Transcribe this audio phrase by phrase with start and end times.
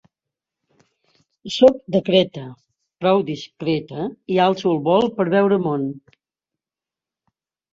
[1.55, 2.45] Sóc de Creta,
[3.03, 5.85] prou discreta i alço el vol per veure món.